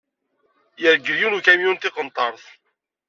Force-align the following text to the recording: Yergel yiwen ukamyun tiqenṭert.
Yergel 0.83 1.17
yiwen 1.19 1.37
ukamyun 1.39 1.77
tiqenṭert. 1.81 2.43